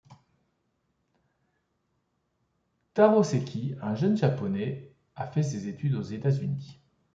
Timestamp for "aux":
5.93-6.01